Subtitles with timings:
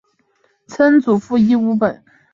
[0.65, 2.03] 曾祖父尹务本。